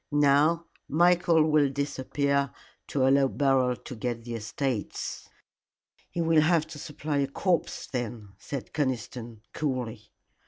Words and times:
Now 0.11 0.65
Michael 0.89 1.47
will 1.51 1.69
disappear 1.69 2.51
to 2.87 3.05
allow 3.07 3.27
Beryl 3.27 3.75
to 3.75 3.95
get 3.95 4.23
the 4.23 4.33
estates." 4.33 5.29
"He 6.09 6.21
will 6.21 6.41
have 6.41 6.65
to 6.69 6.79
supply 6.79 7.17
a 7.17 7.27
corpse 7.27 7.85
then," 7.85 8.29
said 8.39 8.73
Conniston, 8.73 9.41
coolly. 9.53 10.09